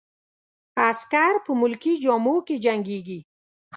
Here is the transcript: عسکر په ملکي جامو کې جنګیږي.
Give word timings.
عسکر 0.89 1.33
په 1.45 1.51
ملکي 1.61 1.93
جامو 2.03 2.35
کې 2.47 2.55
جنګیږي. 2.65 3.19